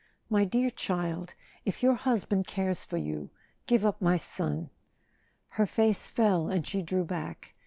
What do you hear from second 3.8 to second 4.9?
up my son."